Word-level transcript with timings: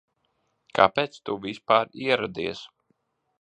Kāpēc 0.79 1.19
tu 1.29 1.35
vispār 1.43 1.93
ieradies? 2.07 2.65